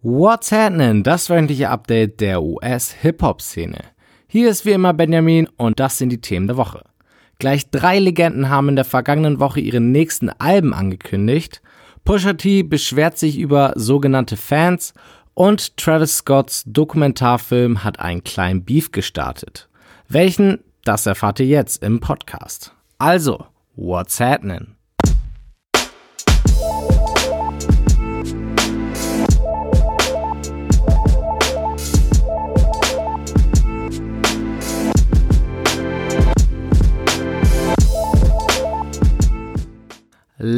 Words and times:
What's 0.00 0.52
happening? 0.52 1.02
Das 1.02 1.28
wöchentliche 1.28 1.70
Update 1.70 2.20
der 2.20 2.40
US-Hip-Hop-Szene. 2.40 3.78
Hier 4.28 4.48
ist 4.48 4.64
wie 4.64 4.70
immer 4.70 4.94
Benjamin 4.94 5.48
und 5.56 5.80
das 5.80 5.98
sind 5.98 6.10
die 6.10 6.20
Themen 6.20 6.46
der 6.46 6.56
Woche. 6.56 6.84
Gleich 7.40 7.68
drei 7.72 7.98
Legenden 7.98 8.48
haben 8.48 8.68
in 8.68 8.76
der 8.76 8.84
vergangenen 8.84 9.40
Woche 9.40 9.58
ihre 9.58 9.80
nächsten 9.80 10.30
Alben 10.30 10.72
angekündigt. 10.72 11.62
Pusha 12.04 12.34
T 12.34 12.62
beschwert 12.62 13.18
sich 13.18 13.40
über 13.40 13.72
sogenannte 13.74 14.36
Fans 14.36 14.94
und 15.34 15.76
Travis 15.76 16.18
Scotts 16.18 16.62
Dokumentarfilm 16.64 17.82
hat 17.82 17.98
einen 17.98 18.22
kleinen 18.22 18.64
Beef 18.64 18.92
gestartet. 18.92 19.68
Welchen, 20.08 20.60
das 20.84 21.06
erfahrt 21.06 21.40
ihr 21.40 21.46
jetzt 21.46 21.82
im 21.82 21.98
Podcast. 21.98 22.72
Also, 22.98 23.46
what's 23.74 24.20
happening? 24.20 24.77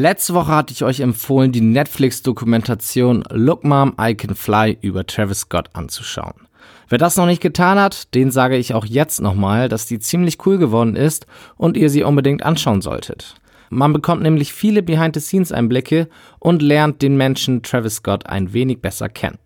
Letzte 0.01 0.33
Woche 0.33 0.53
hatte 0.53 0.73
ich 0.73 0.83
euch 0.83 1.01
empfohlen, 1.01 1.53
die 1.53 1.61
Netflix-Dokumentation 1.61 3.23
Look 3.33 3.65
Mom, 3.65 3.95
I 4.01 4.15
Can 4.15 4.35
Fly 4.35 4.79
über 4.81 5.05
Travis 5.05 5.41
Scott 5.41 5.69
anzuschauen. 5.75 6.49
Wer 6.89 6.97
das 6.97 7.19
noch 7.19 7.27
nicht 7.27 7.43
getan 7.43 7.79
hat, 7.79 8.15
den 8.15 8.31
sage 8.31 8.57
ich 8.57 8.73
auch 8.73 8.87
jetzt 8.87 9.21
nochmal, 9.21 9.69
dass 9.69 9.85
die 9.85 9.99
ziemlich 9.99 10.39
cool 10.47 10.57
geworden 10.57 10.97
ist 10.97 11.27
und 11.59 11.77
ihr 11.77 11.91
sie 11.91 12.03
unbedingt 12.03 12.43
anschauen 12.43 12.81
solltet. 12.81 13.35
Man 13.69 13.93
bekommt 13.93 14.23
nämlich 14.23 14.55
viele 14.55 14.83
Behind-the-Scenes-Einblicke 14.83 16.09
und 16.39 16.63
lernt 16.63 17.03
den 17.03 17.19
Menschen 17.19 17.63
Travis 17.63 17.97
Scott 17.97 18.25
ein 18.25 18.55
wenig 18.55 18.80
besser 18.80 19.11
kennen. 19.11 19.37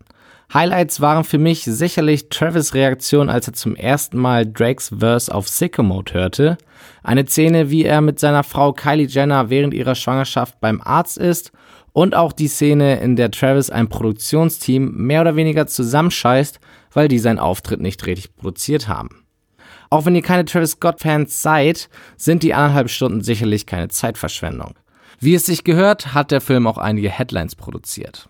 Highlights 0.53 1.01
waren 1.01 1.23
für 1.23 1.37
mich 1.37 1.63
sicherlich 1.63 2.29
Travis 2.29 2.73
Reaktion, 2.73 3.29
als 3.29 3.47
er 3.47 3.53
zum 3.53 3.75
ersten 3.75 4.17
Mal 4.17 4.45
Drakes 4.45 4.91
Verse 4.97 5.33
auf 5.33 5.47
Sicko 5.47 5.83
Mode 5.83 6.13
hörte, 6.13 6.57
eine 7.03 7.25
Szene, 7.25 7.69
wie 7.69 7.83
er 7.83 8.01
mit 8.01 8.19
seiner 8.19 8.43
Frau 8.43 8.73
Kylie 8.73 9.07
Jenner 9.07 9.49
während 9.49 9.73
ihrer 9.73 9.95
Schwangerschaft 9.95 10.59
beim 10.59 10.81
Arzt 10.81 11.17
ist 11.17 11.51
und 11.93 12.15
auch 12.15 12.31
die 12.31 12.47
Szene, 12.47 12.99
in 12.99 13.15
der 13.15 13.31
Travis 13.31 13.69
ein 13.69 13.89
Produktionsteam 13.89 14.91
mehr 14.95 15.21
oder 15.21 15.35
weniger 15.35 15.67
zusammenscheißt, 15.67 16.59
weil 16.91 17.07
die 17.07 17.19
seinen 17.19 17.39
Auftritt 17.39 17.81
nicht 17.81 18.05
richtig 18.05 18.35
produziert 18.35 18.87
haben. 18.87 19.25
Auch 19.89 20.05
wenn 20.05 20.15
ihr 20.15 20.21
keine 20.21 20.45
Travis 20.45 20.71
Scott-Fans 20.71 21.41
seid, 21.41 21.89
sind 22.17 22.43
die 22.43 22.53
anderthalb 22.53 22.89
Stunden 22.89 23.21
sicherlich 23.21 23.65
keine 23.65 23.87
Zeitverschwendung. 23.87 24.75
Wie 25.19 25.35
es 25.35 25.45
sich 25.45 25.63
gehört, 25.63 26.13
hat 26.13 26.31
der 26.31 26.41
Film 26.41 26.67
auch 26.67 26.77
einige 26.77 27.09
Headlines 27.09 27.55
produziert. 27.55 28.29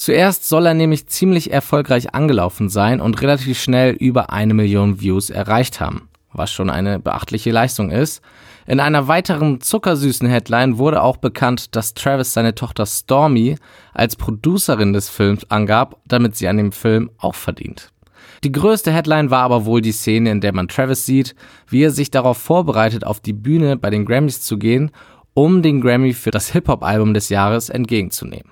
Zuerst 0.00 0.48
soll 0.48 0.64
er 0.64 0.72
nämlich 0.72 1.08
ziemlich 1.08 1.52
erfolgreich 1.52 2.14
angelaufen 2.14 2.70
sein 2.70 3.02
und 3.02 3.20
relativ 3.20 3.60
schnell 3.60 3.92
über 3.92 4.32
eine 4.32 4.54
Million 4.54 4.98
Views 5.02 5.28
erreicht 5.28 5.78
haben, 5.78 6.08
was 6.32 6.50
schon 6.50 6.70
eine 6.70 6.98
beachtliche 6.98 7.50
Leistung 7.50 7.90
ist. 7.90 8.22
In 8.66 8.80
einer 8.80 9.08
weiteren 9.08 9.60
zuckersüßen 9.60 10.26
Headline 10.26 10.78
wurde 10.78 11.02
auch 11.02 11.18
bekannt, 11.18 11.76
dass 11.76 11.92
Travis 11.92 12.32
seine 12.32 12.54
Tochter 12.54 12.86
Stormy 12.86 13.56
als 13.92 14.16
Producerin 14.16 14.94
des 14.94 15.10
Films 15.10 15.44
angab, 15.50 15.98
damit 16.06 16.34
sie 16.34 16.48
an 16.48 16.56
dem 16.56 16.72
Film 16.72 17.10
auch 17.18 17.34
verdient. 17.34 17.92
Die 18.42 18.52
größte 18.52 18.90
Headline 18.90 19.30
war 19.30 19.42
aber 19.42 19.66
wohl 19.66 19.82
die 19.82 19.92
Szene, 19.92 20.30
in 20.30 20.40
der 20.40 20.54
man 20.54 20.68
Travis 20.68 21.04
sieht, 21.04 21.34
wie 21.68 21.82
er 21.82 21.90
sich 21.90 22.10
darauf 22.10 22.38
vorbereitet, 22.38 23.04
auf 23.04 23.20
die 23.20 23.34
Bühne 23.34 23.76
bei 23.76 23.90
den 23.90 24.06
Grammys 24.06 24.40
zu 24.40 24.56
gehen, 24.56 24.92
um 25.34 25.60
den 25.60 25.82
Grammy 25.82 26.14
für 26.14 26.30
das 26.30 26.52
Hip-Hop-Album 26.52 27.12
des 27.12 27.28
Jahres 27.28 27.68
entgegenzunehmen. 27.68 28.50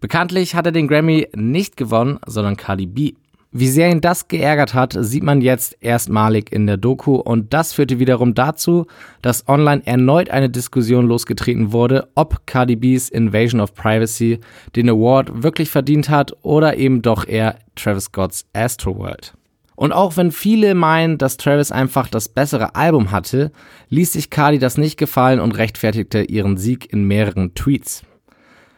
Bekanntlich 0.00 0.54
hat 0.54 0.66
er 0.66 0.72
den 0.72 0.86
Grammy 0.86 1.26
nicht 1.34 1.76
gewonnen, 1.76 2.18
sondern 2.26 2.56
Cardi 2.56 2.86
B. 2.86 3.14
Wie 3.50 3.68
sehr 3.68 3.90
ihn 3.90 4.02
das 4.02 4.28
geärgert 4.28 4.74
hat, 4.74 4.94
sieht 4.96 5.22
man 5.22 5.40
jetzt 5.40 5.78
erstmalig 5.80 6.52
in 6.52 6.66
der 6.66 6.76
Doku 6.76 7.14
und 7.14 7.54
das 7.54 7.72
führte 7.72 7.98
wiederum 7.98 8.34
dazu, 8.34 8.86
dass 9.22 9.48
online 9.48 9.86
erneut 9.86 10.28
eine 10.28 10.50
Diskussion 10.50 11.06
losgetreten 11.06 11.72
wurde, 11.72 12.08
ob 12.14 12.46
Cardi 12.46 12.76
B's 12.76 13.08
Invasion 13.08 13.62
of 13.62 13.72
Privacy 13.72 14.38
den 14.76 14.90
Award 14.90 15.42
wirklich 15.42 15.70
verdient 15.70 16.10
hat 16.10 16.36
oder 16.42 16.76
eben 16.76 17.00
doch 17.00 17.26
eher 17.26 17.58
Travis 17.74 18.04
Scott's 18.04 18.44
Astroworld. 18.52 19.32
Und 19.76 19.92
auch 19.92 20.16
wenn 20.16 20.30
viele 20.30 20.74
meinen, 20.74 21.18
dass 21.18 21.38
Travis 21.38 21.72
einfach 21.72 22.08
das 22.08 22.28
bessere 22.28 22.74
Album 22.74 23.12
hatte, 23.12 23.50
ließ 23.88 24.12
sich 24.12 24.28
Cardi 24.28 24.58
das 24.58 24.76
nicht 24.76 24.98
gefallen 24.98 25.40
und 25.40 25.56
rechtfertigte 25.56 26.22
ihren 26.22 26.58
Sieg 26.58 26.92
in 26.92 27.04
mehreren 27.04 27.54
Tweets. 27.54 28.02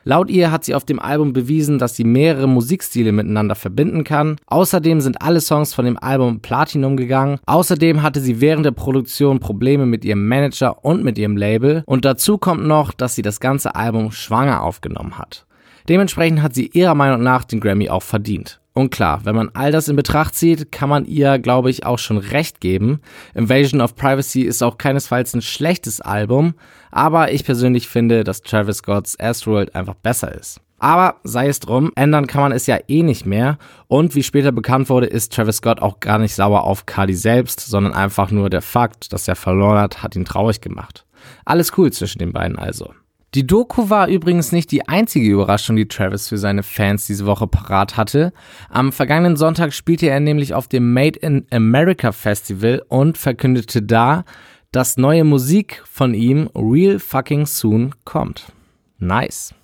Laut 0.05 0.31
ihr 0.31 0.50
hat 0.50 0.65
sie 0.65 0.75
auf 0.75 0.84
dem 0.84 0.99
Album 0.99 1.33
bewiesen, 1.33 1.78
dass 1.78 1.94
sie 1.94 2.05
mehrere 2.05 2.49
Musikstile 2.49 3.12
miteinander 3.12 3.55
verbinden 3.55 4.03
kann. 4.03 4.37
Außerdem 4.47 5.00
sind 5.00 5.21
alle 5.21 5.41
Songs 5.41 5.75
von 5.75 5.84
dem 5.84 5.99
Album 5.99 6.41
Platinum 6.41 6.97
gegangen. 6.97 7.38
Außerdem 7.47 8.03
hatte 8.03 8.21
sie 8.21 8.41
während 8.41 8.65
der 8.65 8.71
Produktion 8.71 9.41
Probleme 9.41 9.84
mit 9.84 10.05
ihrem 10.05 10.27
Manager 10.27 10.84
und 10.84 11.05
mit 11.05 11.19
ihrem 11.19 11.37
Label. 11.37 11.83
Und 11.87 12.05
dazu 12.05 12.39
kommt 12.39 12.66
noch, 12.66 12.93
dass 12.93 13.15
sie 13.15 13.22
das 13.22 13.41
ganze 13.41 13.75
Album 13.75 14.10
schwanger 14.10 14.62
aufgenommen 14.62 15.19
hat. 15.19 15.47
Dementsprechend 15.89 16.43
hat 16.43 16.55
sie 16.55 16.71
ihrer 16.72 16.94
Meinung 16.94 17.22
nach 17.22 17.44
den 17.44 17.60
Grammy 17.60 17.91
auch 17.91 18.03
verdient. 18.03 18.60
Und 18.81 18.91
klar, 18.91 19.21
wenn 19.25 19.37
man 19.37 19.51
all 19.53 19.73
das 19.73 19.89
in 19.89 19.97
Betracht 19.97 20.35
zieht, 20.35 20.73
kann 20.73 20.89
man 20.89 21.05
ihr, 21.05 21.39
glaube 21.39 21.69
ich, 21.69 21.85
auch 21.85 21.99
schon 21.99 22.17
recht 22.17 22.63
geben. 22.63 23.01
Invasion 23.35 23.83
of 23.83 23.95
Privacy 23.95 24.41
ist 24.41 24.63
auch 24.63 24.79
keinesfalls 24.79 25.35
ein 25.35 25.43
schlechtes 25.43 26.01
Album, 26.01 26.55
aber 26.91 27.31
ich 27.31 27.45
persönlich 27.45 27.89
finde, 27.89 28.25
dass 28.25 28.41
Travis 28.41 28.79
Scott's 28.79 29.21
Astroworld 29.21 29.75
einfach 29.75 29.93
besser 29.97 30.35
ist. 30.35 30.63
Aber 30.79 31.17
sei 31.25 31.49
es 31.49 31.61
drum, 31.61 31.93
ändern 31.95 32.27
kann 32.27 32.41
man 32.41 32.53
es 32.53 32.67
ja 32.67 32.79
eh 32.89 33.03
nicht 33.03 33.27
mehr. 33.27 33.59
Und 33.87 34.15
wie 34.15 34.23
später 34.23 34.51
bekannt 34.51 34.89
wurde, 34.89 35.09
ist 35.09 35.35
Travis 35.35 35.57
Scott 35.57 35.83
auch 35.83 36.01
gar 36.01 36.19
nicht 36.19 36.35
sauer 36.35 36.65
auf 36.65 36.87
Cardi 36.87 37.15
selbst, 37.15 37.61
sondern 37.61 37.93
einfach 37.93 38.31
nur 38.31 38.49
der 38.49 38.63
Fakt, 38.63 39.13
dass 39.13 39.29
er 39.29 39.37
verloren 39.37 39.77
hat, 39.77 40.03
hat 40.03 40.17
ihn 40.17 40.25
traurig 40.25 40.63
gemacht. 40.63 41.05
Alles 41.45 41.77
cool 41.77 41.93
zwischen 41.93 42.19
den 42.19 42.33
beiden 42.33 42.59
also. 42.59 42.95
Die 43.35 43.47
Doku 43.47 43.91
war 43.91 44.09
übrigens 44.09 44.51
nicht 44.51 44.73
die 44.73 44.89
einzige 44.89 45.31
Überraschung, 45.31 45.77
die 45.77 45.87
Travis 45.87 46.27
für 46.27 46.37
seine 46.37 46.65
Fans 46.65 47.07
diese 47.07 47.27
Woche 47.27 47.47
parat 47.47 47.97
hatte. 47.97 48.33
Am 48.69 48.91
vergangenen 48.91 49.37
Sonntag 49.37 49.73
spielte 49.73 50.09
er 50.09 50.19
nämlich 50.19 50.53
auf 50.53 50.67
dem 50.67 50.93
Made 50.93 51.17
in 51.21 51.47
America 51.53 52.11
Festival 52.11 52.83
und 52.89 53.19
verkündete 53.19 53.83
da, 53.83 54.25
dass 54.73 54.97
neue 54.97 55.23
Musik 55.23 55.81
von 55.89 56.13
ihm 56.13 56.51
real 56.57 56.99
fucking 56.99 57.47
soon 57.47 57.95
kommt. 58.05 58.53
Nice. 58.99 59.55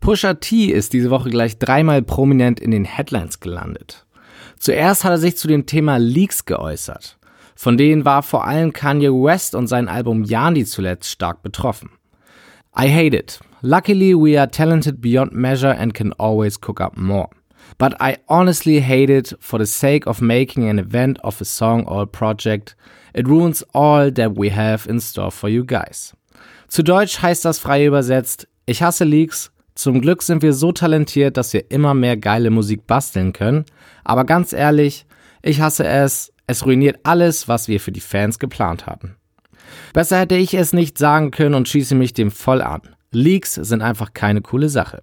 Pusha 0.00 0.34
T 0.34 0.64
ist 0.66 0.94
diese 0.94 1.10
Woche 1.10 1.30
gleich 1.30 1.58
dreimal 1.58 2.02
prominent 2.02 2.58
in 2.58 2.72
den 2.72 2.84
Headlines 2.84 3.38
gelandet. 3.38 4.06
Zuerst 4.58 5.04
hat 5.04 5.12
er 5.12 5.18
sich 5.18 5.36
zu 5.36 5.46
dem 5.46 5.66
Thema 5.66 5.98
Leaks 5.98 6.44
geäußert. 6.44 7.16
Von 7.54 7.76
denen 7.76 8.04
war 8.04 8.24
vor 8.24 8.44
allem 8.44 8.72
Kanye 8.72 9.10
West 9.10 9.54
und 9.54 9.68
sein 9.68 9.88
Album 9.88 10.24
Yanni 10.24 10.64
zuletzt 10.64 11.10
stark 11.10 11.42
betroffen. 11.42 11.90
I 12.80 12.86
hate 12.86 13.12
it. 13.12 13.40
Luckily, 13.62 14.14
we 14.14 14.36
are 14.36 14.46
talented 14.46 15.00
beyond 15.00 15.32
measure 15.32 15.74
and 15.76 15.92
can 15.92 16.12
always 16.12 16.56
cook 16.56 16.80
up 16.80 16.96
more. 16.96 17.28
But 17.76 18.00
I 18.00 18.18
honestly 18.28 18.78
hate 18.78 19.10
it 19.10 19.32
for 19.40 19.58
the 19.58 19.66
sake 19.66 20.06
of 20.06 20.22
making 20.22 20.68
an 20.68 20.78
event 20.78 21.18
of 21.24 21.40
a 21.40 21.44
song 21.44 21.84
or 21.86 22.02
a 22.02 22.06
project. 22.06 22.76
It 23.14 23.26
ruins 23.26 23.64
all 23.74 24.12
that 24.12 24.36
we 24.36 24.50
have 24.50 24.86
in 24.88 25.00
store 25.00 25.32
for 25.32 25.48
you 25.48 25.64
guys. 25.64 26.14
Zu 26.68 26.84
Deutsch 26.84 27.20
heißt 27.20 27.44
das 27.44 27.58
frei 27.58 27.84
übersetzt, 27.84 28.46
ich 28.64 28.80
hasse 28.80 29.04
Leaks. 29.04 29.50
Zum 29.74 30.00
Glück 30.00 30.22
sind 30.22 30.42
wir 30.42 30.52
so 30.52 30.70
talentiert, 30.70 31.36
dass 31.36 31.52
wir 31.52 31.72
immer 31.72 31.94
mehr 31.94 32.16
geile 32.16 32.50
Musik 32.50 32.86
basteln 32.86 33.32
können. 33.32 33.64
Aber 34.04 34.24
ganz 34.24 34.52
ehrlich, 34.52 35.04
ich 35.42 35.60
hasse 35.60 35.84
es. 35.84 36.32
Es 36.46 36.64
ruiniert 36.64 37.00
alles, 37.02 37.48
was 37.48 37.66
wir 37.66 37.80
für 37.80 37.92
die 37.92 38.00
Fans 38.00 38.38
geplant 38.38 38.86
hatten. 38.86 39.16
Besser 39.92 40.18
hätte 40.18 40.36
ich 40.36 40.54
es 40.54 40.72
nicht 40.72 40.98
sagen 40.98 41.30
können 41.30 41.54
und 41.54 41.68
schieße 41.68 41.94
mich 41.94 42.12
dem 42.12 42.30
voll 42.30 42.62
an. 42.62 42.82
Leaks 43.10 43.54
sind 43.54 43.82
einfach 43.82 44.12
keine 44.12 44.42
coole 44.42 44.68
Sache. 44.68 45.02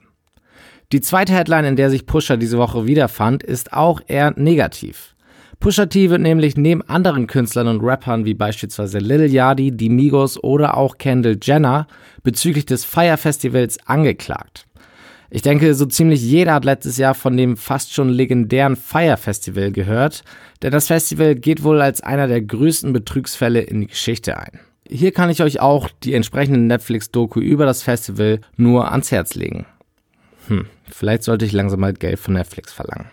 Die 0.92 1.02
zweite 1.02 1.34
Headline, 1.34 1.66
in 1.66 1.76
der 1.76 1.90
sich 1.90 2.06
Pusher 2.06 2.38
diese 2.38 2.58
Woche 2.58 2.86
wiederfand, 2.86 3.42
ist 3.42 3.74
auch 3.74 4.01
eher 4.07 4.34
negativ. 4.38 5.16
Pusha 5.60 5.88
T 5.88 6.10
wird 6.10 6.22
nämlich 6.22 6.57
neben 6.57 6.84
anderen 6.84 7.28
Künstlern 7.28 7.68
und 7.68 7.81
Rappern 7.81 8.25
wie 8.25 8.34
beispielsweise 8.34 9.00
Lil 9.00 9.31
Yachty, 9.31 9.72
Die 9.72 9.89
Migos 9.89 10.42
oder 10.44 10.78
auch 10.78 10.98
Kendall 10.98 11.38
Jenner 11.42 11.88
bezüglich 12.24 12.66
des 12.66 12.86
Fire 12.86 13.18
Festivals 13.18 13.78
angeklagt. 13.88 14.68
Ich 15.31 15.42
denke, 15.42 15.74
so 15.74 15.86
ziemlich 15.86 16.22
jeder 16.22 16.54
hat 16.54 16.66
letztes 16.66 16.98
Jahr 16.98 17.16
von 17.16 17.36
dem 17.36 17.57
fast 17.57 17.94
schon 17.94 18.10
legendären 18.10 18.75
Fire 18.75 19.18
Festival 19.18 19.72
gehört, 19.72 20.24
denn 20.62 20.72
das 20.72 20.88
Festival 20.88 21.36
geht 21.36 21.63
wohl 21.63 21.81
als 21.81 22.01
einer 22.01 22.28
der 22.28 22.42
größten 22.42 22.94
Betrugsfälle 22.94 23.62
in 23.62 23.81
die 23.81 23.88
Geschichte 23.88 24.38
ein. 24.38 24.60
Hier 24.88 25.12
kann 25.12 25.30
ich 25.30 25.42
euch 25.42 25.60
auch 25.60 25.90
die 26.04 26.14
entsprechenden 26.14 26.68
Netflix-Doku 26.68 27.40
über 27.40 27.66
das 27.66 27.82
Festival 27.82 28.42
nur 28.56 28.92
ans 28.92 29.12
Herz 29.12 29.34
legen. 29.36 29.66
Hm, 30.48 30.68
vielleicht 30.90 31.24
sollte 31.24 31.46
ich 31.46 31.52
langsam 31.52 31.80
mal 31.80 31.94
Geld 31.94 32.20
von 32.20 32.36
Netflix 32.36 32.72
verlangen. 32.72 33.10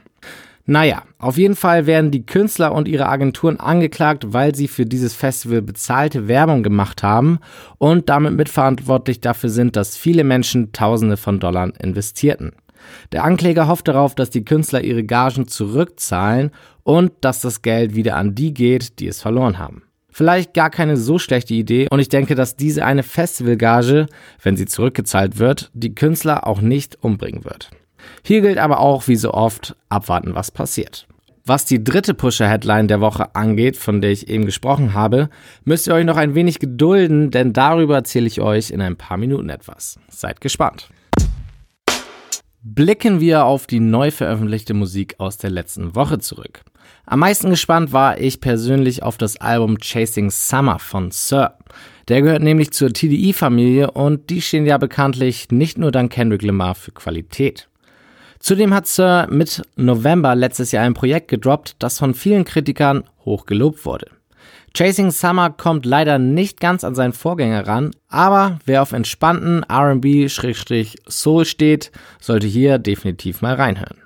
Naja, 0.64 1.02
auf 1.18 1.38
jeden 1.38 1.56
Fall 1.56 1.86
werden 1.86 2.12
die 2.12 2.24
Künstler 2.24 2.72
und 2.72 2.86
ihre 2.86 3.08
Agenturen 3.08 3.58
angeklagt, 3.58 4.32
weil 4.32 4.54
sie 4.54 4.68
für 4.68 4.86
dieses 4.86 5.12
Festival 5.12 5.60
bezahlte 5.60 6.28
Werbung 6.28 6.62
gemacht 6.62 7.02
haben 7.02 7.40
und 7.78 8.08
damit 8.08 8.34
mitverantwortlich 8.34 9.20
dafür 9.20 9.50
sind, 9.50 9.74
dass 9.74 9.96
viele 9.96 10.22
Menschen 10.22 10.72
Tausende 10.72 11.16
von 11.16 11.40
Dollar 11.40 11.72
investierten. 11.80 12.52
Der 13.10 13.24
Ankläger 13.24 13.66
hofft 13.66 13.88
darauf, 13.88 14.14
dass 14.14 14.30
die 14.30 14.44
Künstler 14.44 14.82
ihre 14.82 15.04
Gagen 15.04 15.48
zurückzahlen 15.48 16.52
und 16.84 17.12
dass 17.22 17.40
das 17.40 17.62
Geld 17.62 17.96
wieder 17.96 18.16
an 18.16 18.34
die 18.34 18.54
geht, 18.54 19.00
die 19.00 19.08
es 19.08 19.20
verloren 19.20 19.58
haben. 19.58 19.82
Vielleicht 20.12 20.52
gar 20.52 20.68
keine 20.68 20.98
so 20.98 21.18
schlechte 21.18 21.54
Idee 21.54 21.88
und 21.90 21.98
ich 21.98 22.10
denke, 22.10 22.34
dass 22.34 22.54
diese 22.54 22.84
eine 22.84 23.02
Festivalgage, 23.02 24.06
wenn 24.42 24.56
sie 24.56 24.66
zurückgezahlt 24.66 25.38
wird, 25.38 25.70
die 25.72 25.94
Künstler 25.94 26.46
auch 26.46 26.60
nicht 26.60 27.02
umbringen 27.02 27.44
wird. 27.44 27.70
Hier 28.22 28.42
gilt 28.42 28.58
aber 28.58 28.80
auch, 28.80 29.08
wie 29.08 29.16
so 29.16 29.32
oft, 29.32 29.74
abwarten, 29.88 30.34
was 30.34 30.50
passiert. 30.50 31.06
Was 31.44 31.64
die 31.64 31.82
dritte 31.82 32.14
Pusher-Headline 32.14 32.88
der 32.88 33.00
Woche 33.00 33.34
angeht, 33.34 33.76
von 33.76 34.00
der 34.00 34.12
ich 34.12 34.28
eben 34.28 34.44
gesprochen 34.44 34.92
habe, 34.92 35.28
müsst 35.64 35.88
ihr 35.88 35.94
euch 35.94 36.04
noch 36.04 36.16
ein 36.16 36.34
wenig 36.34 36.60
gedulden, 36.60 37.30
denn 37.30 37.52
darüber 37.52 37.96
erzähle 37.96 38.26
ich 38.26 38.40
euch 38.40 38.70
in 38.70 38.80
ein 38.80 38.96
paar 38.96 39.16
Minuten 39.16 39.48
etwas. 39.48 39.98
Seid 40.08 40.40
gespannt. 40.40 40.90
Blicken 42.62 43.18
wir 43.18 43.44
auf 43.44 43.66
die 43.66 43.80
neu 43.80 44.12
veröffentlichte 44.12 44.74
Musik 44.74 45.16
aus 45.18 45.38
der 45.38 45.50
letzten 45.50 45.96
Woche 45.96 46.20
zurück. 46.20 46.62
Am 47.06 47.20
meisten 47.20 47.50
gespannt 47.50 47.92
war 47.92 48.18
ich 48.18 48.40
persönlich 48.40 49.02
auf 49.02 49.18
das 49.18 49.36
Album 49.40 49.78
Chasing 49.78 50.30
Summer 50.30 50.78
von 50.78 51.10
Sir. 51.10 51.56
Der 52.08 52.22
gehört 52.22 52.42
nämlich 52.42 52.72
zur 52.72 52.92
TDI-Familie 52.92 53.90
und 53.90 54.30
die 54.30 54.42
stehen 54.42 54.66
ja 54.66 54.78
bekanntlich 54.78 55.50
nicht 55.50 55.78
nur 55.78 55.90
dank 55.92 56.12
Kendrick 56.12 56.42
Lamar 56.42 56.74
für 56.74 56.92
Qualität. 56.92 57.68
Zudem 58.38 58.74
hat 58.74 58.86
Sir 58.86 59.28
mit 59.30 59.62
November 59.76 60.34
letztes 60.34 60.72
Jahr 60.72 60.84
ein 60.84 60.94
Projekt 60.94 61.28
gedroppt, 61.28 61.76
das 61.78 61.98
von 61.98 62.14
vielen 62.14 62.44
Kritikern 62.44 63.04
hoch 63.24 63.46
gelobt 63.46 63.84
wurde. 63.84 64.08
Chasing 64.74 65.10
Summer 65.10 65.50
kommt 65.50 65.84
leider 65.84 66.18
nicht 66.18 66.58
ganz 66.58 66.82
an 66.82 66.94
seinen 66.94 67.12
Vorgänger 67.12 67.66
ran, 67.66 67.90
aber 68.08 68.58
wer 68.64 68.82
auf 68.82 68.92
entspannten 68.92 69.64
R&B-Soul 69.68 71.44
steht, 71.44 71.92
sollte 72.20 72.46
hier 72.46 72.78
definitiv 72.78 73.42
mal 73.42 73.54
reinhören. 73.54 74.01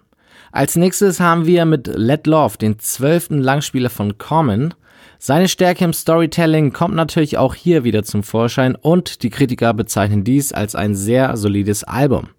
Als 0.57 0.75
nächstes 0.75 1.21
haben 1.21 1.45
wir 1.45 1.67
mit 1.67 1.87
Let 1.87 2.27
Love 2.27 2.57
den 2.57 2.79
zwölften 2.79 3.43
Langspieler 3.43 3.91
von 3.91 4.17
Common. 4.17 4.73
Seine 5.19 5.49
Stärke 5.49 5.85
im 5.85 5.93
Storytelling 5.93 6.73
kommt 6.73 6.95
natürlich 6.95 7.37
auch 7.37 7.55
hier 7.55 7.85
wieder 7.85 8.05
zum 8.05 8.23
Vorschein 8.23 8.75
und 8.75 9.23
die 9.23 9.29
Kritiker 9.29 9.75
bezeichnen 9.75 10.25
dies 10.25 10.55
als 10.55 10.75
ein 10.75 10.95
sehr 10.95 11.37
solides 11.37 11.85
Album. 11.85 12.31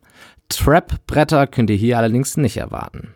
Trap-Bretter 0.49 1.45
könnt 1.45 1.69
ihr 1.69 1.75
hier 1.75 1.99
allerdings 1.99 2.37
nicht 2.37 2.57
erwarten. 2.57 3.13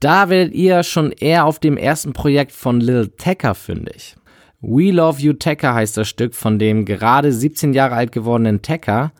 Da 0.00 0.28
werdet 0.28 0.52
ihr 0.52 0.82
schon 0.82 1.12
eher 1.12 1.46
auf 1.46 1.58
dem 1.58 1.78
ersten 1.78 2.12
Projekt 2.12 2.52
von 2.52 2.78
Lil 2.78 3.08
Tecca 3.16 3.54
fündig. 3.54 4.16
We 4.60 4.90
Love 4.90 5.18
You 5.18 5.32
Tecca 5.32 5.72
heißt 5.72 5.96
das 5.96 6.10
Stück 6.10 6.34
von 6.34 6.58
dem 6.58 6.84
gerade 6.84 7.32
17 7.32 7.72
Jahre 7.72 7.94
alt 7.94 8.12
gewordenen 8.12 8.60
Tecca 8.60 9.12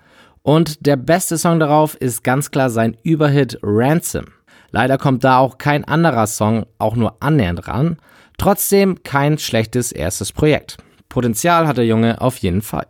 und 0.43 0.85
der 0.85 0.97
beste 0.97 1.39
Song 1.39 1.59
darauf 1.59 1.95
ist 1.95 2.23
ganz 2.23 2.51
klar 2.51 2.69
sein 2.69 2.99
Überhit 3.03 3.59
Ransom. 3.63 4.27
Leider 4.73 4.99
kommt 4.99 5.25
da 5.25 5.39
auch 5.39 5.59
kein 5.59 5.85
anderer 5.85 6.27
Song 6.27 6.67
auch 6.79 6.97
nur 6.97 7.17
annähernd 7.21 7.67
ran. 7.69 7.97
Trotzdem 8.39 9.03
kein 9.03 9.39
schlechtes 9.39 9.93
erstes 9.93 10.33
Projekt. 10.33 10.79
Potenzial 11.09 11.67
hat 11.67 11.77
der 11.77 11.87
Junge 11.87 12.21
auf 12.21 12.39
jeden 12.39 12.63
Fall. 12.63 12.87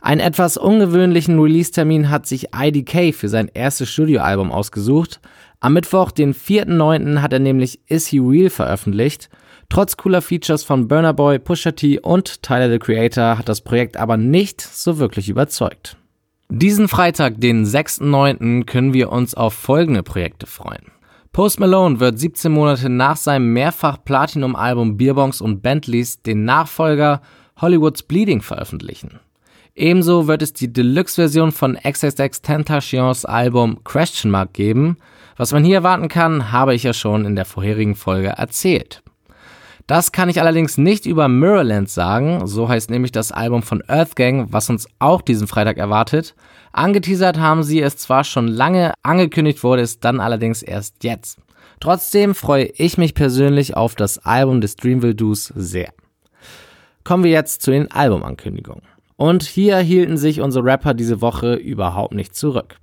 Einen 0.00 0.20
etwas 0.20 0.56
ungewöhnlichen 0.56 1.38
Release-Termin 1.38 2.10
hat 2.10 2.26
sich 2.26 2.48
IDK 2.54 3.14
für 3.14 3.28
sein 3.28 3.48
erstes 3.52 3.88
Studioalbum 3.90 4.50
ausgesucht. 4.50 5.20
Am 5.60 5.74
Mittwoch, 5.74 6.10
den 6.10 6.34
4.9., 6.34 7.22
hat 7.22 7.32
er 7.32 7.38
nämlich 7.38 7.80
Is 7.86 8.08
He 8.08 8.18
Real 8.18 8.50
veröffentlicht. 8.50 9.28
Trotz 9.68 9.96
cooler 9.96 10.20
Features 10.20 10.64
von 10.64 10.88
Burner 10.88 11.14
Boy, 11.14 11.38
Pusha 11.38 11.70
T 11.70 12.00
und 12.00 12.42
Tyler 12.42 12.68
the 12.68 12.78
Creator 12.78 13.38
hat 13.38 13.48
das 13.48 13.60
Projekt 13.60 13.96
aber 13.96 14.16
nicht 14.16 14.60
so 14.60 14.98
wirklich 14.98 15.28
überzeugt. 15.28 15.96
Diesen 16.48 16.88
Freitag, 16.88 17.40
den 17.40 17.64
6.9., 17.64 18.66
können 18.66 18.92
wir 18.92 19.10
uns 19.10 19.34
auf 19.34 19.54
folgende 19.54 20.02
Projekte 20.02 20.46
freuen. 20.46 20.91
Post 21.32 21.60
Malone 21.60 21.98
wird 21.98 22.18
17 22.18 22.52
Monate 22.52 22.90
nach 22.90 23.16
seinem 23.16 23.54
mehrfach 23.54 23.96
Platinum-Album 24.04 24.98
Beerbongs 24.98 25.40
und 25.40 25.62
Bentleys 25.62 26.20
den 26.20 26.44
Nachfolger 26.44 27.22
Hollywood's 27.58 28.02
Bleeding 28.02 28.42
veröffentlichen. 28.42 29.18
Ebenso 29.74 30.26
wird 30.26 30.42
es 30.42 30.52
die 30.52 30.70
Deluxe-Version 30.70 31.50
von 31.50 31.78
XXX 31.78 32.42
Tentacions 32.42 33.24
Album 33.24 33.82
Question 33.82 34.30
Mark 34.30 34.52
geben. 34.52 34.98
Was 35.38 35.54
man 35.54 35.64
hier 35.64 35.76
erwarten 35.76 36.08
kann, 36.08 36.52
habe 36.52 36.74
ich 36.74 36.82
ja 36.82 36.92
schon 36.92 37.24
in 37.24 37.34
der 37.34 37.46
vorherigen 37.46 37.94
Folge 37.94 38.28
erzählt. 38.28 39.02
Das 39.92 40.10
kann 40.10 40.30
ich 40.30 40.40
allerdings 40.40 40.78
nicht 40.78 41.04
über 41.04 41.28
Mirrorland 41.28 41.90
sagen, 41.90 42.46
so 42.46 42.66
heißt 42.66 42.88
nämlich 42.88 43.12
das 43.12 43.30
Album 43.30 43.62
von 43.62 43.82
Earthgang, 43.88 44.50
was 44.50 44.70
uns 44.70 44.88
auch 45.00 45.20
diesen 45.20 45.46
Freitag 45.46 45.76
erwartet. 45.76 46.34
Angeteasert 46.72 47.38
haben 47.38 47.62
sie 47.62 47.82
es 47.82 47.98
zwar 47.98 48.24
schon 48.24 48.48
lange, 48.48 48.94
angekündigt 49.02 49.62
wurde 49.62 49.82
es 49.82 50.00
dann 50.00 50.18
allerdings 50.18 50.62
erst 50.62 51.04
jetzt. 51.04 51.40
Trotzdem 51.78 52.34
freue 52.34 52.70
ich 52.74 52.96
mich 52.96 53.12
persönlich 53.12 53.76
auf 53.76 53.94
das 53.94 54.16
Album 54.16 54.62
des 54.62 54.76
Dreamville 54.76 55.14
Doos 55.14 55.52
sehr. 55.54 55.92
Kommen 57.04 57.24
wir 57.24 57.30
jetzt 57.30 57.60
zu 57.60 57.70
den 57.70 57.90
Albumankündigungen. 57.90 58.84
Und 59.16 59.42
hier 59.42 59.76
hielten 59.76 60.16
sich 60.16 60.40
unsere 60.40 60.64
Rapper 60.64 60.94
diese 60.94 61.20
Woche 61.20 61.52
überhaupt 61.56 62.14
nicht 62.14 62.34
zurück. 62.34 62.78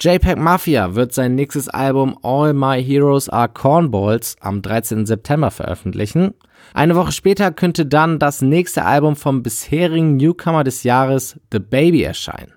JPEG 0.00 0.38
Mafia 0.38 0.94
wird 0.94 1.14
sein 1.14 1.34
nächstes 1.34 1.68
Album 1.68 2.18
All 2.22 2.52
My 2.52 2.82
Heroes 2.82 3.28
Are 3.28 3.48
Cornballs 3.48 4.36
am 4.40 4.60
13. 4.60 5.06
September 5.06 5.50
veröffentlichen. 5.50 6.34
Eine 6.72 6.96
Woche 6.96 7.12
später 7.12 7.52
könnte 7.52 7.86
dann 7.86 8.18
das 8.18 8.42
nächste 8.42 8.84
Album 8.84 9.14
vom 9.14 9.42
bisherigen 9.42 10.16
Newcomer 10.16 10.64
des 10.64 10.82
Jahres 10.82 11.38
The 11.52 11.60
Baby 11.60 12.02
erscheinen. 12.02 12.52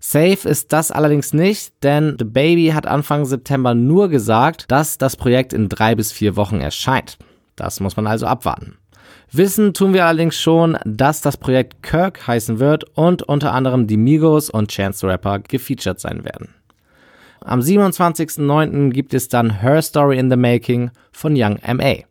Safe 0.00 0.48
ist 0.48 0.72
das 0.72 0.90
allerdings 0.90 1.32
nicht, 1.32 1.82
denn 1.82 2.16
The 2.18 2.24
Baby 2.24 2.68
hat 2.68 2.86
Anfang 2.86 3.24
September 3.24 3.74
nur 3.74 4.08
gesagt, 4.08 4.70
dass 4.70 4.96
das 4.96 5.16
Projekt 5.16 5.52
in 5.52 5.68
drei 5.68 5.94
bis 5.94 6.12
vier 6.12 6.36
Wochen 6.36 6.60
erscheint. 6.60 7.18
Das 7.56 7.80
muss 7.80 7.96
man 7.96 8.06
also 8.06 8.26
abwarten. 8.26 8.78
Wissen 9.30 9.74
tun 9.74 9.92
wir 9.92 10.06
allerdings 10.06 10.40
schon, 10.40 10.78
dass 10.84 11.20
das 11.20 11.36
Projekt 11.36 11.82
Kirk 11.82 12.26
heißen 12.26 12.60
wird 12.60 12.84
und 12.96 13.22
unter 13.22 13.52
anderem 13.52 13.86
die 13.86 13.96
Migos 13.96 14.48
und 14.48 14.70
Chance 14.70 15.00
the 15.00 15.06
Rapper 15.06 15.40
gefeatured 15.40 16.00
sein 16.00 16.24
werden. 16.24 16.54
Am 17.40 17.60
27.09. 17.60 18.90
gibt 18.90 19.14
es 19.14 19.28
dann 19.28 19.60
Her 19.60 19.82
Story 19.82 20.18
in 20.18 20.30
the 20.30 20.36
Making 20.36 20.90
von 21.12 21.34
Young 21.36 21.56
M.A. 21.56 22.04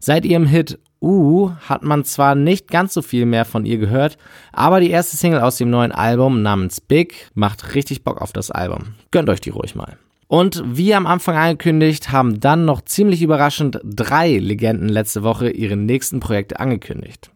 Seit 0.00 0.24
ihrem 0.24 0.46
Hit 0.46 0.78
Uh 1.00 1.52
hat 1.68 1.82
man 1.82 2.04
zwar 2.04 2.34
nicht 2.34 2.68
ganz 2.68 2.94
so 2.94 3.02
viel 3.02 3.24
mehr 3.24 3.44
von 3.44 3.64
ihr 3.64 3.78
gehört, 3.78 4.18
aber 4.52 4.80
die 4.80 4.90
erste 4.90 5.16
Single 5.16 5.40
aus 5.40 5.56
dem 5.56 5.70
neuen 5.70 5.92
Album 5.92 6.42
namens 6.42 6.80
Big 6.80 7.30
macht 7.34 7.74
richtig 7.74 8.02
Bock 8.02 8.20
auf 8.20 8.32
das 8.32 8.50
Album. 8.50 8.94
Gönnt 9.10 9.28
euch 9.28 9.40
die 9.40 9.50
ruhig 9.50 9.74
mal. 9.74 9.96
Und 10.26 10.62
wie 10.66 10.94
am 10.94 11.06
Anfang 11.06 11.36
angekündigt, 11.36 12.12
haben 12.12 12.40
dann 12.40 12.64
noch 12.64 12.82
ziemlich 12.82 13.22
überraschend 13.22 13.80
drei 13.82 14.38
Legenden 14.38 14.88
letzte 14.88 15.22
Woche 15.22 15.50
ihre 15.50 15.76
nächsten 15.76 16.20
Projekte 16.20 16.60
angekündigt. 16.60 17.30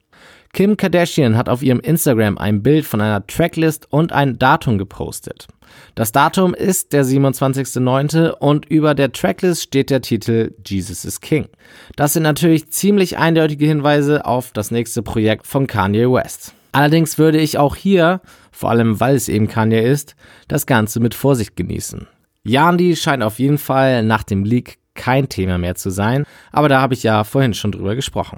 Kim 0.55 0.77
Kardashian 0.77 1.35
hat 1.35 1.49
auf 1.49 1.63
ihrem 1.63 1.81
Instagram 1.81 2.37
ein 2.37 2.63
Bild 2.63 2.85
von 2.85 3.01
einer 3.01 3.27
Tracklist 3.27 3.91
und 3.91 4.13
ein 4.13 4.39
Datum 4.39 4.77
gepostet. 4.77 5.47
Das 5.95 6.13
Datum 6.13 6.53
ist 6.53 6.93
der 6.93 7.07
27.09. 7.07 8.33
und 8.33 8.67
über 8.67 8.95
der 8.95 9.13
Tracklist 9.13 9.63
steht 9.63 9.89
der 9.89 10.03
Titel 10.03 10.53
Jesus 10.67 11.07
is 11.07 11.23
King. 11.23 11.49
Das 11.97 12.13
sind 12.13 12.25
natürlich 12.25 12.71
ziemlich 12.71 13.17
eindeutige 13.17 13.65
Hinweise 13.65 14.27
auf 14.27 14.53
das 14.53 14.71
nächste 14.71 15.03
Projekt 15.03 15.47
von 15.47 15.67
Kanye 15.67 16.13
West. 16.13 16.53
Allerdings 16.73 17.17
würde 17.17 17.39
ich 17.39 17.57
auch 17.57 17.75
hier, 17.75 18.21
vor 18.51 18.69
allem 18.69 19.01
weil 19.01 19.17
es 19.17 19.31
eben 19.31 19.49
Kanye 19.49 19.81
ist, 19.81 20.17
das 20.49 20.67
Ganze 20.67 21.01
mit 21.01 21.15
Vorsicht 21.15 21.57
genießen. 21.57 22.07
Yandi 22.45 22.95
scheint 22.97 23.23
auf 23.23 23.39
jeden 23.39 23.59
Fall 23.59 24.03
nach 24.03 24.23
dem 24.23 24.45
Leak 24.45 24.77
kein 24.95 25.31
Thema 25.31 25.57
mehr 25.57 25.77
zu 25.77 25.89
sein, 25.89 26.27
aber 26.51 26.69
da 26.69 26.83
habe 26.83 26.93
ich 26.93 27.03
ja 27.03 27.25
vorhin 27.25 27.55
schon 27.55 27.73
drüber 27.73 27.95
gesprochen. 27.95 28.37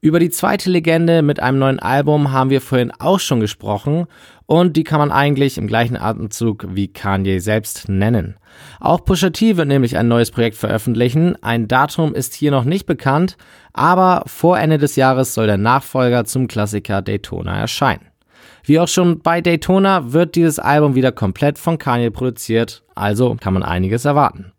Über 0.00 0.20
die 0.20 0.30
zweite 0.30 0.70
Legende 0.70 1.22
mit 1.22 1.40
einem 1.40 1.58
neuen 1.58 1.80
Album 1.80 2.30
haben 2.30 2.50
wir 2.50 2.60
vorhin 2.60 2.92
auch 3.00 3.18
schon 3.18 3.40
gesprochen 3.40 4.06
und 4.46 4.76
die 4.76 4.84
kann 4.84 5.00
man 5.00 5.10
eigentlich 5.10 5.58
im 5.58 5.66
gleichen 5.66 5.96
Atemzug 5.96 6.66
wie 6.70 6.86
Kanye 6.86 7.40
selbst 7.40 7.88
nennen. 7.88 8.36
Auch 8.78 9.04
Pusha 9.04 9.30
T 9.30 9.56
wird 9.56 9.66
nämlich 9.66 9.96
ein 9.96 10.06
neues 10.06 10.30
Projekt 10.30 10.56
veröffentlichen. 10.56 11.36
Ein 11.42 11.66
Datum 11.66 12.14
ist 12.14 12.34
hier 12.34 12.52
noch 12.52 12.62
nicht 12.62 12.86
bekannt, 12.86 13.36
aber 13.72 14.22
vor 14.26 14.56
Ende 14.56 14.78
des 14.78 14.94
Jahres 14.94 15.34
soll 15.34 15.48
der 15.48 15.58
Nachfolger 15.58 16.24
zum 16.24 16.46
Klassiker 16.46 17.02
Daytona 17.02 17.58
erscheinen. 17.58 18.06
Wie 18.62 18.78
auch 18.78 18.88
schon 18.88 19.18
bei 19.18 19.40
Daytona 19.40 20.12
wird 20.12 20.36
dieses 20.36 20.60
Album 20.60 20.94
wieder 20.94 21.10
komplett 21.10 21.58
von 21.58 21.76
Kanye 21.76 22.10
produziert, 22.10 22.84
also 22.94 23.36
kann 23.40 23.54
man 23.54 23.64
einiges 23.64 24.04
erwarten. 24.04 24.52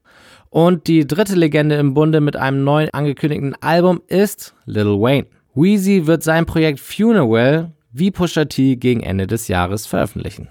Und 0.50 0.88
die 0.88 1.06
dritte 1.06 1.36
Legende 1.36 1.76
im 1.76 1.94
Bunde 1.94 2.22
mit 2.22 2.36
einem 2.36 2.64
neu 2.64 2.88
angekündigten 2.92 3.56
Album 3.62 4.02
ist 4.08 4.56
Lil 4.66 5.00
Wayne. 5.00 5.28
Weezy 5.54 6.08
wird 6.08 6.24
sein 6.24 6.46
Projekt 6.46 6.80
Funeral 6.80 7.72
wie 7.92 8.12
Pusha 8.12 8.46
T 8.46 8.76
gegen 8.76 9.02
Ende 9.02 9.28
des 9.28 9.48
Jahres 9.48 9.86
veröffentlichen. 9.86 10.50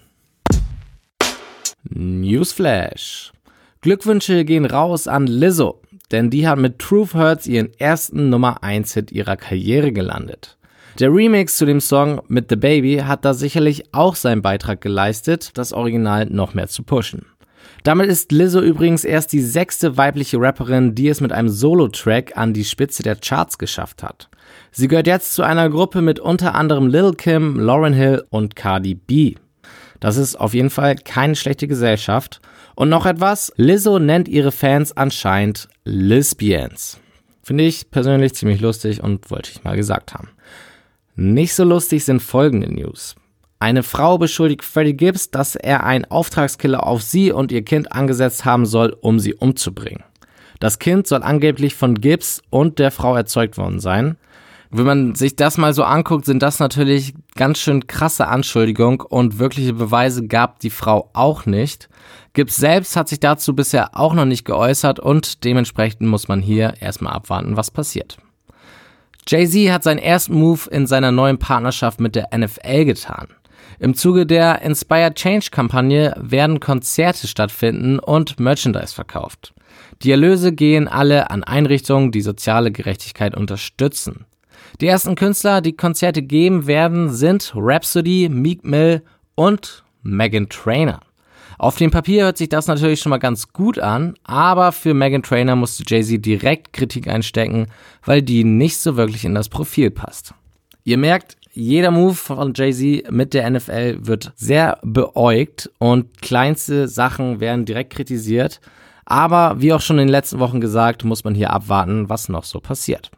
Newsflash. 1.89 3.33
Glückwünsche 3.81 4.45
gehen 4.45 4.67
raus 4.67 5.09
an 5.09 5.27
Lizzo, 5.27 5.81
denn 6.11 6.31
die 6.31 6.47
hat 6.47 6.59
mit 6.59 6.79
Truth 6.79 7.15
Hurts 7.15 7.47
ihren 7.47 7.73
ersten 7.79 8.29
Nummer 8.29 8.63
1 8.63 8.95
Hit 8.95 9.13
ihrer 9.13 9.37
Karriere 9.37 9.93
gelandet. 9.93 10.59
Der 10.99 11.13
Remix 11.13 11.57
zu 11.57 11.65
dem 11.65 11.81
Song 11.81 12.21
mit 12.27 12.51
The 12.51 12.57
Baby 12.57 12.99
hat 13.05 13.25
da 13.25 13.35
sicherlich 13.35 13.95
auch 13.95 14.17
seinen 14.17 14.43
Beitrag 14.43 14.81
geleistet, 14.81 15.57
das 15.57 15.73
Original 15.73 16.27
noch 16.27 16.55
mehr 16.55 16.67
zu 16.67 16.83
pushen. 16.83 17.27
Damit 17.85 18.09
ist 18.09 18.33
Lizzo 18.33 18.61
übrigens 18.61 19.05
erst 19.05 19.33
die 19.33 19.41
sechste 19.41 19.97
weibliche 19.97 20.41
Rapperin, 20.41 20.95
die 20.95 21.09
es 21.09 21.21
mit 21.21 21.33
einem 21.33 21.49
Solo-Track 21.49 22.37
an 22.37 22.53
die 22.53 22.65
Spitze 22.65 23.03
der 23.03 23.17
Charts 23.17 23.59
geschafft 23.59 24.03
hat. 24.03 24.29
Sie 24.73 24.89
gehört 24.89 25.07
jetzt 25.07 25.35
zu 25.35 25.43
einer 25.43 25.71
Gruppe 25.71 26.03
mit 26.03 26.21
unter 26.21 26.55
anderem 26.55 26.87
Lil 26.89 27.13
Kim, 27.13 27.59
Lauryn 27.59 27.93
Hill 27.93 28.25
und 28.31 28.57
Cardi 28.57 28.95
B. 28.95 29.35
Das 30.01 30.17
ist 30.17 30.37
auf 30.37 30.55
jeden 30.55 30.71
Fall 30.71 30.97
keine 30.97 31.37
schlechte 31.37 31.67
Gesellschaft. 31.67 32.41
Und 32.75 32.89
noch 32.89 33.07
etwas, 33.07 33.53
Lizzo 33.57 33.99
nennt 33.99 34.29
ihre 34.29 34.53
Fans 34.53 34.97
anscheinend 34.97 35.69
Lesbians. 35.85 37.01
Finde 37.43 37.65
ich 37.65 37.91
persönlich 37.91 38.35
ziemlich 38.35 38.61
lustig 38.61 39.03
und 39.03 39.31
wollte 39.31 39.51
ich 39.51 39.65
mal 39.65 39.77
gesagt 39.77 40.15
haben. 40.15 40.29
Nicht 41.17 41.55
so 41.55 41.65
lustig 41.65 42.05
sind 42.05 42.21
folgende 42.21 42.73
News. 42.73 43.17
Eine 43.61 43.83
Frau 43.83 44.19
beschuldigt 44.19 44.65
Freddie 44.65 44.97
Gibbs, 44.97 45.31
dass 45.31 45.57
er 45.57 45.85
einen 45.85 46.05
Auftragskiller 46.05 46.87
auf 46.87 47.03
sie 47.03 47.33
und 47.33 47.51
ihr 47.51 47.65
Kind 47.65 47.91
angesetzt 47.91 48.45
haben 48.45 48.67
soll, 48.67 48.97
um 49.01 49.19
sie 49.19 49.35
umzubringen. 49.35 50.05
Das 50.61 50.79
Kind 50.79 51.07
soll 51.07 51.23
angeblich 51.23 51.75
von 51.75 51.95
Gibbs 51.95 52.43
und 52.51 52.79
der 52.79 52.91
Frau 52.91 53.17
erzeugt 53.17 53.59
worden 53.59 53.81
sein. 53.81 54.17
Wenn 54.71 54.87
man 54.87 55.15
sich 55.15 55.35
das 55.35 55.57
mal 55.57 55.73
so 55.73 55.83
anguckt, 55.83 56.27
sind 56.27 56.43
das 56.43 56.59
natürlich 56.59 57.15
ganz 57.37 57.59
schön 57.59 57.87
krasse 57.87 58.29
Anschuldigungen 58.29 59.01
und 59.01 59.39
wirkliche 59.39 59.73
Beweise 59.73 60.27
gab 60.27 60.61
die 60.61 60.71
Frau 60.71 61.11
auch 61.15 61.47
nicht. 61.47 61.89
Gibbs 62.35 62.57
selbst 62.57 62.95
hat 62.95 63.09
sich 63.09 63.19
dazu 63.19 63.57
bisher 63.57 63.99
auch 63.99 64.15
noch 64.15 64.27
nicht 64.27 64.45
geäußert 64.45 65.01
und 65.01 65.45
dementsprechend 65.45 66.03
muss 66.03 66.29
man 66.29 66.43
hier 66.43 66.75
erstmal 66.81 67.15
abwarten, 67.15 67.57
was 67.57 67.71
passiert. 67.71 68.19
Jay-Z 69.27 69.73
hat 69.73 69.83
seinen 69.83 69.99
ersten 69.99 70.35
Move 70.35 70.71
in 70.71 70.87
seiner 70.87 71.13
neuen 71.13 71.39
Partnerschaft 71.39 72.01
mit 72.01 72.15
der 72.15 72.29
NFL 72.37 72.85
getan. 72.85 73.29
Im 73.81 73.95
Zuge 73.95 74.27
der 74.27 74.63
Inspire 74.63 75.15
Change 75.15 75.51
Kampagne 75.53 76.13
werden 76.21 76.59
Konzerte 76.59 77.29
stattfinden 77.29 78.01
und 78.01 78.41
Merchandise 78.41 78.93
verkauft. 78.93 79.55
Die 80.03 80.11
Erlöse 80.11 80.53
gehen 80.53 80.89
alle 80.89 81.31
an 81.31 81.45
Einrichtungen, 81.45 82.11
die 82.11 82.21
soziale 82.21 82.73
Gerechtigkeit 82.73 83.37
unterstützen. 83.37 84.27
Die 84.81 84.87
ersten 84.87 85.15
Künstler, 85.15 85.61
die 85.61 85.77
Konzerte 85.77 86.23
geben 86.23 86.67
werden, 86.67 87.11
sind 87.11 87.53
Rhapsody, 87.55 88.29
Meek 88.29 88.65
Mill 88.65 89.03
und 89.37 89.85
Megan 90.03 90.49
Trainer. 90.49 91.01
Auf 91.57 91.77
dem 91.77 91.93
Papier 91.93 92.25
hört 92.25 92.39
sich 92.39 92.49
das 92.49 92.67
natürlich 92.67 93.01
schon 93.01 93.11
mal 93.11 93.19
ganz 93.19 93.53
gut 93.53 93.79
an, 93.79 94.15
aber 94.25 94.73
für 94.73 94.95
Megan 94.95 95.23
Trainer 95.23 95.55
musste 95.55 95.85
Jay-Z 95.87 96.25
direkt 96.25 96.73
Kritik 96.73 97.07
einstecken, 97.07 97.67
weil 98.05 98.23
die 98.23 98.43
nicht 98.43 98.79
so 98.79 98.97
wirklich 98.97 99.25
in 99.25 99.35
das 99.35 99.49
Profil 99.49 99.91
passt. 99.91 100.35
Ihr 100.85 100.99
merkt, 100.99 101.37
jeder 101.59 101.91
Move 101.91 102.15
von 102.15 102.53
Jay-Z 102.55 103.11
mit 103.11 103.35
der 103.35 103.51
NFL 103.51 103.99
wird 104.03 104.33
sehr 104.37 104.79
beäugt 104.83 105.69
und 105.79 106.23
kleinste 106.23 106.87
Sachen 106.87 107.41
werden 107.41 107.65
direkt 107.65 107.93
kritisiert. 107.93 108.61
Aber 109.05 109.61
wie 109.61 109.73
auch 109.73 109.81
schon 109.81 109.99
in 109.99 110.07
den 110.07 110.13
letzten 110.13 110.39
Wochen 110.39 110.61
gesagt, 110.61 111.05
muss 111.05 111.25
man 111.25 111.35
hier 111.35 111.51
abwarten, 111.53 112.09
was 112.09 112.29
noch 112.29 112.45
so 112.45 112.61
passiert. 112.61 113.11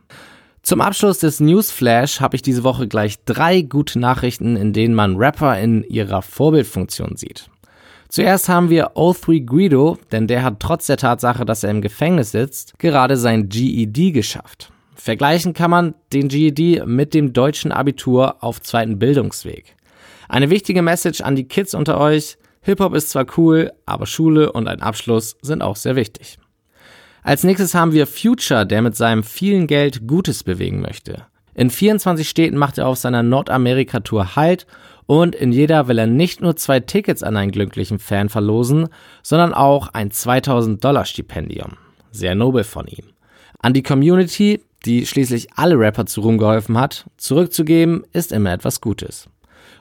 Zum 0.62 0.80
Abschluss 0.80 1.18
des 1.18 1.40
Newsflash 1.40 2.20
habe 2.20 2.36
ich 2.36 2.42
diese 2.42 2.64
Woche 2.64 2.88
gleich 2.88 3.22
drei 3.24 3.60
gute 3.60 3.98
Nachrichten, 3.98 4.56
in 4.56 4.72
denen 4.72 4.94
man 4.94 5.16
Rapper 5.16 5.58
in 5.58 5.84
ihrer 5.84 6.22
Vorbildfunktion 6.22 7.16
sieht. 7.16 7.50
Zuerst 8.08 8.48
haben 8.48 8.70
wir 8.70 8.92
O3 8.92 9.44
Guido, 9.44 9.98
denn 10.12 10.26
der 10.26 10.42
hat 10.42 10.60
trotz 10.60 10.86
der 10.86 10.96
Tatsache, 10.96 11.44
dass 11.44 11.62
er 11.62 11.70
im 11.70 11.82
Gefängnis 11.82 12.32
sitzt, 12.32 12.78
gerade 12.78 13.16
sein 13.16 13.48
GED 13.48 14.12
geschafft. 14.12 14.72
Vergleichen 15.00 15.54
kann 15.54 15.70
man 15.70 15.94
den 16.12 16.28
GED 16.28 16.84
mit 16.84 17.14
dem 17.14 17.32
deutschen 17.32 17.72
Abitur 17.72 18.44
auf 18.44 18.60
zweiten 18.60 18.98
Bildungsweg. 18.98 19.74
Eine 20.28 20.50
wichtige 20.50 20.82
Message 20.82 21.22
an 21.22 21.36
die 21.36 21.48
Kids 21.48 21.74
unter 21.74 21.98
euch, 21.98 22.36
Hip-Hop 22.60 22.94
ist 22.94 23.08
zwar 23.08 23.24
cool, 23.38 23.72
aber 23.86 24.04
Schule 24.04 24.52
und 24.52 24.68
ein 24.68 24.82
Abschluss 24.82 25.38
sind 25.40 25.62
auch 25.62 25.76
sehr 25.76 25.96
wichtig. 25.96 26.38
Als 27.22 27.44
nächstes 27.44 27.74
haben 27.74 27.92
wir 27.92 28.06
Future, 28.06 28.66
der 28.66 28.82
mit 28.82 28.94
seinem 28.94 29.22
vielen 29.22 29.66
Geld 29.66 30.06
Gutes 30.06 30.44
bewegen 30.44 30.82
möchte. 30.82 31.24
In 31.54 31.70
24 31.70 32.28
Städten 32.28 32.58
macht 32.58 32.76
er 32.76 32.86
auf 32.86 32.98
seiner 32.98 33.22
Nordamerika-Tour 33.22 34.36
Halt 34.36 34.66
und 35.06 35.34
in 35.34 35.50
jeder 35.50 35.88
will 35.88 35.98
er 35.98 36.06
nicht 36.06 36.42
nur 36.42 36.56
zwei 36.56 36.78
Tickets 36.78 37.22
an 37.22 37.38
einen 37.38 37.52
glücklichen 37.52 37.98
Fan 37.98 38.28
verlosen, 38.28 38.88
sondern 39.22 39.54
auch 39.54 39.88
ein 39.88 40.10
2000 40.10 40.84
Dollar 40.84 41.06
Stipendium. 41.06 41.78
Sehr 42.10 42.34
nobel 42.34 42.64
von 42.64 42.86
ihm. 42.86 43.06
An 43.60 43.72
die 43.72 43.82
Community, 43.82 44.60
die 44.84 45.06
schließlich 45.06 45.48
alle 45.56 45.78
Rapper 45.78 46.06
zu 46.06 46.20
Ruhm 46.22 46.38
geholfen 46.38 46.78
hat, 46.78 47.06
zurückzugeben 47.16 48.04
ist 48.12 48.32
immer 48.32 48.52
etwas 48.52 48.80
Gutes. 48.80 49.28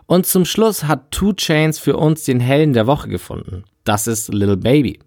Und 0.06 0.26
zum 0.26 0.46
Schluss 0.46 0.86
hat 0.86 1.12
Two 1.12 1.34
Chains 1.34 1.80
für 1.80 1.96
uns 1.96 2.24
den 2.24 2.40
Helden 2.40 2.74
der 2.74 2.88
Woche 2.88 3.10
gefunden. 3.10 3.64
Das 3.84 4.08
ist 4.08 4.34
Little 4.34 4.58
Baby. 4.58 5.00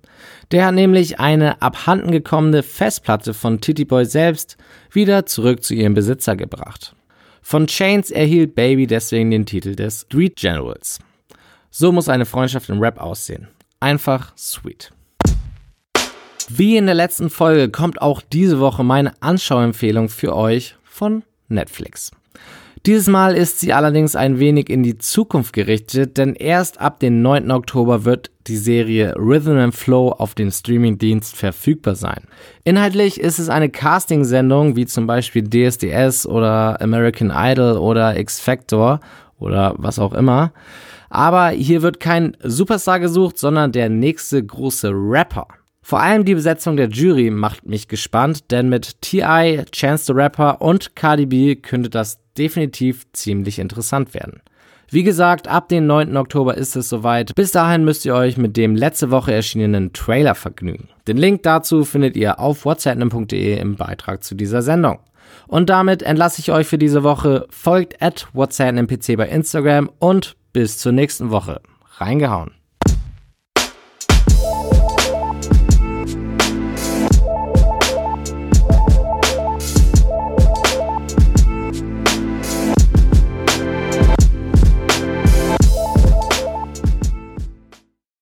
Der 0.50 0.66
hat 0.66 0.74
nämlich 0.74 1.18
eine 1.18 1.60
abhanden 1.60 2.12
gekommene 2.12 2.62
Festplatte 2.62 3.34
von 3.34 3.60
Titty 3.60 3.84
Boy 3.84 4.04
selbst 4.04 4.56
wieder 4.90 5.26
zurück 5.26 5.64
zu 5.64 5.74
ihrem 5.74 5.94
Besitzer 5.94 6.36
gebracht. 6.36 6.94
Von 7.42 7.66
Chains 7.66 8.10
erhielt 8.10 8.54
Baby 8.54 8.86
deswegen 8.86 9.30
den 9.30 9.46
Titel 9.46 9.74
des 9.74 10.02
Street 10.02 10.36
Generals. 10.36 11.00
So 11.70 11.90
muss 11.90 12.08
eine 12.08 12.26
Freundschaft 12.26 12.68
im 12.68 12.80
Rap 12.80 13.00
aussehen. 13.00 13.48
Einfach 13.80 14.32
sweet. 14.36 14.92
Wie 16.54 16.76
in 16.76 16.84
der 16.84 16.94
letzten 16.94 17.30
Folge 17.30 17.70
kommt 17.70 18.02
auch 18.02 18.20
diese 18.20 18.60
Woche 18.60 18.84
meine 18.84 19.14
Anschauempfehlung 19.22 20.10
für 20.10 20.36
euch 20.36 20.76
von 20.84 21.22
Netflix. 21.48 22.10
Dieses 22.84 23.06
Mal 23.06 23.34
ist 23.36 23.60
sie 23.60 23.72
allerdings 23.72 24.16
ein 24.16 24.38
wenig 24.38 24.68
in 24.68 24.82
die 24.82 24.98
Zukunft 24.98 25.54
gerichtet, 25.54 26.18
denn 26.18 26.34
erst 26.34 26.78
ab 26.78 27.00
dem 27.00 27.22
9. 27.22 27.50
Oktober 27.50 28.04
wird 28.04 28.30
die 28.48 28.58
Serie 28.58 29.14
Rhythm 29.16 29.56
and 29.56 29.74
Flow 29.74 30.10
auf 30.10 30.34
dem 30.34 30.50
Streamingdienst 30.50 31.34
verfügbar 31.34 31.94
sein. 31.94 32.24
Inhaltlich 32.64 33.18
ist 33.18 33.38
es 33.38 33.48
eine 33.48 33.70
Casting-Sendung 33.70 34.76
wie 34.76 34.84
zum 34.84 35.06
Beispiel 35.06 35.48
DSDS 35.48 36.26
oder 36.26 36.82
American 36.82 37.32
Idol 37.34 37.78
oder 37.78 38.18
X 38.18 38.40
Factor 38.40 39.00
oder 39.38 39.74
was 39.78 39.98
auch 39.98 40.12
immer. 40.12 40.52
Aber 41.08 41.48
hier 41.48 41.80
wird 41.80 41.98
kein 41.98 42.36
Superstar 42.42 43.00
gesucht, 43.00 43.38
sondern 43.38 43.72
der 43.72 43.88
nächste 43.88 44.44
große 44.44 44.90
Rapper. 44.92 45.46
Vor 45.82 46.00
allem 46.00 46.24
die 46.24 46.34
Besetzung 46.34 46.76
der 46.76 46.88
Jury 46.88 47.30
macht 47.30 47.66
mich 47.66 47.88
gespannt, 47.88 48.50
denn 48.50 48.68
mit 48.68 49.00
T.I., 49.02 49.64
Chance 49.72 50.06
the 50.06 50.12
Rapper 50.12 50.62
und 50.62 50.94
Cardi 50.94 51.26
B 51.26 51.56
könnte 51.56 51.90
das 51.90 52.18
definitiv 52.38 53.04
ziemlich 53.12 53.58
interessant 53.58 54.14
werden. 54.14 54.40
Wie 54.88 55.02
gesagt, 55.02 55.48
ab 55.48 55.68
dem 55.70 55.86
9. 55.86 56.16
Oktober 56.18 56.56
ist 56.56 56.76
es 56.76 56.88
soweit. 56.88 57.34
Bis 57.34 57.50
dahin 57.50 57.82
müsst 57.84 58.04
ihr 58.04 58.14
euch 58.14 58.36
mit 58.36 58.58
dem 58.58 58.76
letzte 58.76 59.10
Woche 59.10 59.32
erschienenen 59.32 59.92
Trailer 59.94 60.34
vergnügen. 60.34 60.88
Den 61.08 61.16
Link 61.16 61.42
dazu 61.42 61.84
findet 61.84 62.14
ihr 62.14 62.38
auf 62.38 62.64
whatsapp.de 62.66 63.58
im 63.58 63.76
Beitrag 63.76 64.22
zu 64.22 64.34
dieser 64.34 64.60
Sendung. 64.60 64.98
Und 65.46 65.70
damit 65.70 66.02
entlasse 66.02 66.40
ich 66.40 66.52
euch 66.52 66.66
für 66.66 66.78
diese 66.78 67.02
Woche. 67.02 67.46
Folgt 67.50 68.02
at 68.02 68.28
WhatsAppNPC 68.34 69.16
bei 69.16 69.28
Instagram 69.28 69.90
und 69.98 70.36
bis 70.52 70.78
zur 70.78 70.92
nächsten 70.92 71.30
Woche. 71.30 71.62
Reingehauen. 71.96 72.52